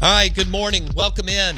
[0.00, 0.88] All right, good morning.
[0.94, 1.56] Welcome in.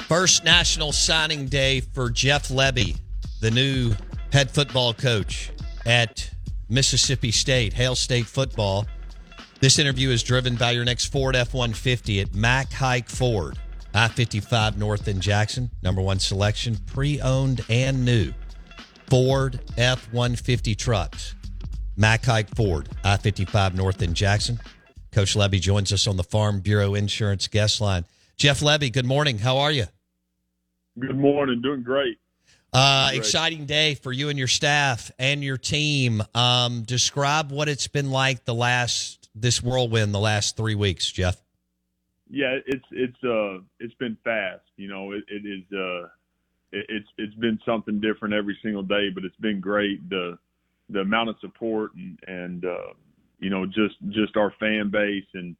[0.00, 2.98] First national signing day for Jeff Lebby,
[3.40, 3.92] the new
[4.32, 5.52] head football coach
[5.86, 6.30] at
[6.68, 8.86] Mississippi State, Hail State football.
[9.60, 13.58] This interview is driven by your next Ford F 150 at Mac Haik Ford,
[13.94, 15.70] I 55 North in Jackson.
[15.82, 18.32] Number one selection, pre owned and new.
[19.08, 21.34] Ford F 150 trucks.
[21.96, 24.58] Mac Haik Ford, I 55 North in Jackson.
[25.12, 28.04] Coach Lebby joins us on the Farm Bureau Insurance guest line.
[28.36, 29.38] Jeff Lebby, good morning.
[29.38, 29.84] How are you?
[30.98, 31.60] Good morning.
[31.62, 32.18] Doing great.
[32.72, 33.18] Uh, great.
[33.18, 36.22] Exciting day for you and your staff and your team.
[36.34, 41.40] Um, describe what it's been like the last this whirlwind the last three weeks, Jeff.
[42.28, 44.62] Yeah, it's it's uh it's been fast.
[44.76, 46.04] You know, it, it is uh
[46.72, 50.08] it, it's it's been something different every single day, but it's been great.
[50.08, 50.38] The
[50.88, 52.92] the amount of support and and uh,
[53.40, 55.56] you know, just just our fan base and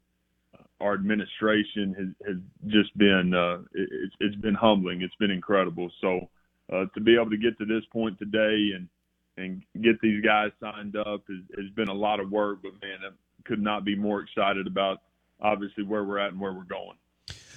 [0.80, 2.36] our administration has has
[2.68, 5.02] just been uh, it's it's been humbling.
[5.02, 5.90] It's been incredible.
[6.00, 6.28] So
[6.72, 8.88] uh, to be able to get to this point today and
[9.36, 12.60] and get these guys signed up has, has been a lot of work.
[12.62, 13.10] But man, I
[13.44, 14.98] could not be more excited about
[15.40, 16.96] obviously where we're at and where we're going.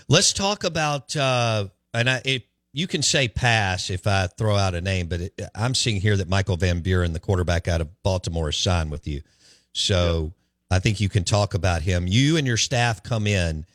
[0.08, 4.74] Let's talk about uh, and I, it, you can say pass if I throw out
[4.74, 8.04] a name, but it, I'm seeing here that Michael Van Buren, the quarterback out of
[8.04, 9.22] Baltimore, is signed with you.
[9.74, 10.32] So yep.
[10.72, 12.08] I think you can talk about him.
[12.08, 13.66] You and your staff come in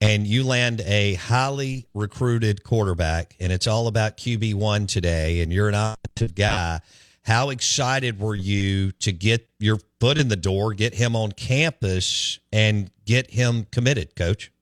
[0.00, 5.68] and you land a highly recruited quarterback, and it's all about QB1 today, and you're
[5.68, 6.80] an offensive guy.
[7.22, 12.38] How excited were you to get your foot in the door, get him on campus,
[12.52, 14.52] and get him committed, coach?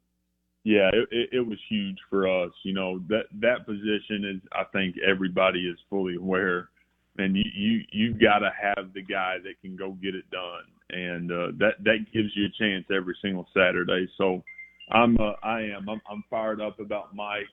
[0.64, 2.50] Yeah, it, it was huge for us.
[2.64, 4.48] You know that that position is.
[4.52, 6.70] I think everybody is fully aware
[7.18, 10.64] and you you you've got to have the guy that can go get it done,
[10.90, 14.08] and uh, that that gives you a chance every single Saturday.
[14.16, 14.42] So
[14.90, 17.48] I'm uh, I am I'm, I'm fired up about Mike,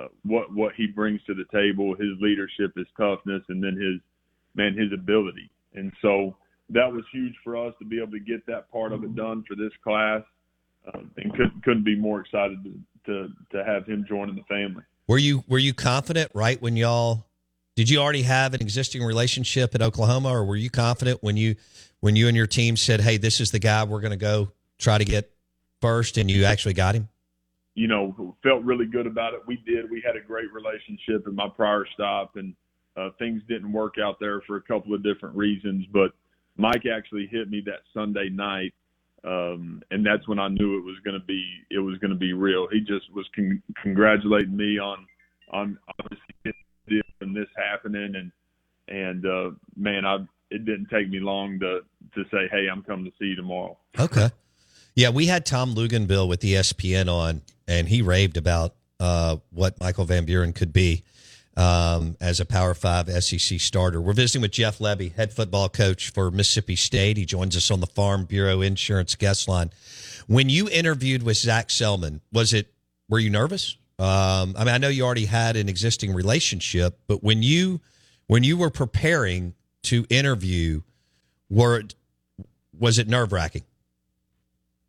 [0.00, 4.00] uh, what what he brings to the table, his leadership, his toughness, and then his
[4.54, 5.50] man his ability.
[5.74, 6.36] And so
[6.70, 9.44] that was huge for us to be able to get that part of it done
[9.46, 10.22] for this class,
[10.92, 12.72] um, and couldn't couldn't be more excited to,
[13.06, 14.82] to to have him joining the family.
[15.06, 17.26] Were you were you confident right when y'all
[17.76, 21.56] did you already have an existing relationship at Oklahoma, or were you confident when you
[22.04, 24.52] when you and your team said, "Hey, this is the guy we're going to go
[24.76, 25.30] try to get
[25.80, 27.08] first, and you actually got him?
[27.74, 29.40] You know, felt really good about it.
[29.46, 29.90] We did.
[29.90, 32.54] We had a great relationship in my prior stop, and
[32.94, 35.86] uh, things didn't work out there for a couple of different reasons.
[35.94, 36.12] But
[36.58, 38.74] Mike actually hit me that Sunday night,
[39.24, 42.18] um, and that's when I knew it was going to be it was going to
[42.18, 42.68] be real.
[42.70, 45.06] He just was con- congratulating me on
[45.52, 46.52] on obviously
[46.86, 48.30] deal and this happening and
[48.88, 50.18] and uh man I
[50.54, 51.80] it didn't take me long to
[52.14, 53.76] to say hey I'm coming to see you tomorrow.
[53.98, 54.30] Okay.
[54.94, 60.04] Yeah, we had Tom Luginbill with ESPN on and he raved about uh what Michael
[60.04, 61.04] Van Buren could be
[61.56, 64.00] um, as a Power Five SEC starter.
[64.00, 67.16] We're visiting with Jeff Lebby, head football coach for Mississippi State.
[67.16, 69.70] He joins us on the Farm Bureau Insurance guest line.
[70.26, 72.72] When you interviewed with Zach Selmon, was it
[73.08, 73.76] were you nervous?
[73.98, 77.80] Um, I mean, I know you already had an existing relationship, but when you
[78.26, 79.54] when you were preparing
[79.84, 80.82] to interview,
[81.48, 81.82] were
[82.78, 83.62] was it nerve wracking?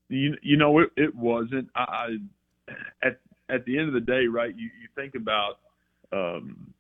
[0.10, 1.70] You, you know, it, it wasn't.
[1.76, 2.18] I,
[3.04, 3.20] at
[3.50, 4.56] at the end of the day, right?
[4.56, 5.60] You you think about,
[6.12, 6.74] um,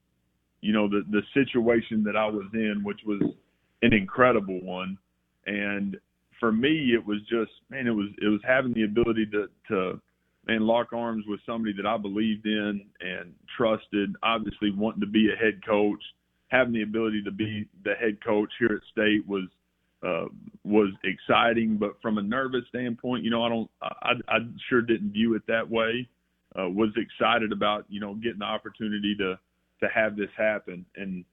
[0.62, 3.22] you know, the the situation that I was in, which was
[3.82, 4.98] an incredible one,
[5.46, 5.98] and
[6.40, 10.02] for me, it was just man, it was it was having the ability to to
[10.48, 14.16] and lock arms with somebody that I believed in and trusted.
[14.24, 16.02] Obviously, wanting to be a head coach,
[16.56, 19.44] having the ability to be the head coach here at State was
[20.06, 20.26] uh,
[20.64, 21.78] was exciting.
[21.78, 24.38] But from a nervous standpoint, you know, I don't, I, I
[24.70, 26.08] sure didn't view it that way.
[26.58, 29.38] Uh, was excited about you know getting the opportunity to
[29.82, 30.86] to have this happen.
[30.96, 31.26] And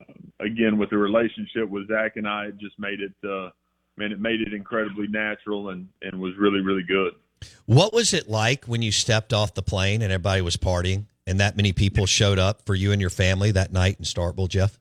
[0.00, 3.14] um, again, with the relationship with Zach and I, it just made it.
[3.26, 3.50] Uh,
[3.96, 7.14] man, it made it incredibly natural and and was really really good.
[7.66, 11.40] What was it like when you stepped off the plane and everybody was partying and
[11.40, 14.78] that many people showed up for you and your family that night in Starkville, Jeff?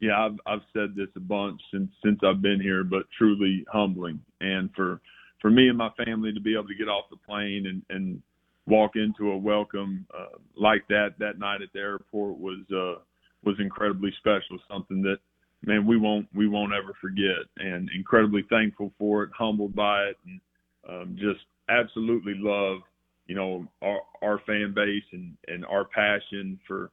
[0.00, 4.20] Yeah, I've I've said this a bunch since since I've been here, but truly humbling.
[4.40, 5.00] And for
[5.40, 8.22] for me and my family to be able to get off the plane and and
[8.66, 13.00] walk into a welcome uh, like that that night at the airport was uh,
[13.44, 14.58] was incredibly special.
[14.68, 15.18] Something that
[15.64, 20.16] man we won't we won't ever forget, and incredibly thankful for it, humbled by it,
[20.26, 20.40] and
[20.88, 22.80] um, just absolutely love
[23.26, 26.90] you know our our fan base and and our passion for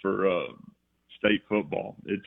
[0.00, 0.52] for uh,
[1.18, 1.96] state football.
[2.06, 2.26] It's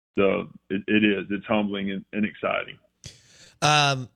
[0.17, 2.77] uh, it, it is it's humbling and, and exciting.
[3.61, 4.09] Um,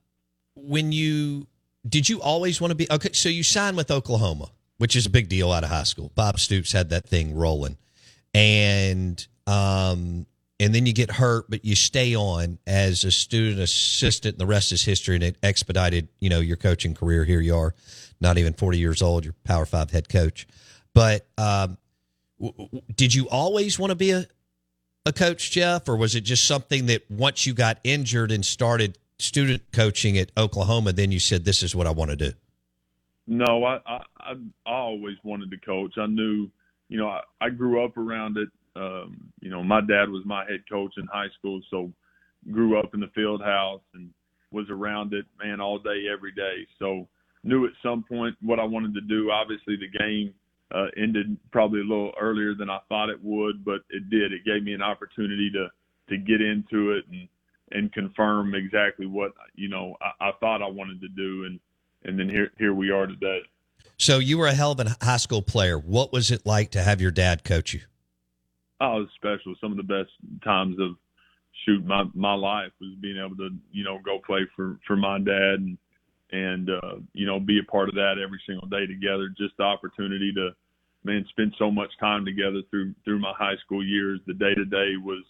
[0.56, 1.48] when you
[1.88, 3.12] did you always want to be okay?
[3.14, 6.12] So you signed with Oklahoma, which is a big deal out of high school.
[6.16, 7.78] Bob Stoops had that thing rolling,
[8.34, 10.26] and um,
[10.60, 14.36] and then you get hurt, but you stay on as a student assistant.
[14.36, 17.24] And the rest is history, and it expedited you know your coaching career.
[17.26, 17.76] Here you are,
[18.20, 19.26] not even forty years old.
[19.26, 20.48] You're Power Five head coach.
[20.94, 21.78] But um,
[22.40, 24.26] w- w- did you always want to be a
[25.06, 28.98] a coach, Jeff, or was it just something that once you got injured and started
[29.19, 32.31] student coaching at Oklahoma, then you said, "This is what I want to do"?
[33.28, 34.36] No, I, I I
[34.66, 35.94] always wanted to coach.
[35.98, 36.50] I knew,
[36.90, 38.50] you know, I, I grew up around it.
[38.75, 41.92] Um, you know, my dad was my head coach in high school, so
[42.51, 44.10] grew up in the field house and
[44.51, 46.68] was around it, man, all day, every day.
[46.78, 47.08] So
[47.44, 49.31] knew at some point what I wanted to do.
[49.31, 50.34] Obviously, the game
[50.74, 54.34] uh, ended probably a little earlier than I thought it would, but it did.
[54.34, 55.68] It gave me an opportunity to
[56.10, 57.28] to get into it and
[57.72, 61.60] and confirm exactly what you know I, I thought I wanted to do, and
[62.04, 63.42] and then here here we are today.
[63.98, 65.78] So you were a hell of a high school player.
[65.78, 67.82] What was it like to have your dad coach you?
[68.82, 69.56] Oh, it was special.
[69.62, 70.12] Some of the best
[70.44, 70.96] times of
[71.66, 75.20] shoot my my life was being able to you know go play for for my
[75.20, 75.78] dad and
[76.36, 79.30] and uh, you know be a part of that every single day together.
[79.38, 80.50] Just the opportunity to
[81.04, 84.20] man spend so much time together through through my high school years.
[84.28, 85.24] The day to day was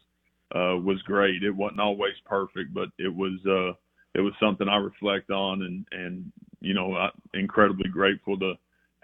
[0.55, 1.43] uh, was great.
[1.43, 3.77] It wasn't always perfect, but it was uh,
[4.15, 8.53] it was something I reflect on and and you know I'm incredibly grateful to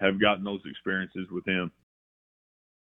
[0.00, 1.70] have gotten those experiences with him.